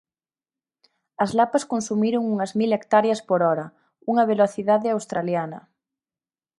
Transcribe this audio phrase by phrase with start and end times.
[1.23, 3.65] As lapas consumiron unhas mil hectáreas por hora,
[4.11, 5.59] unha velocidade australiana.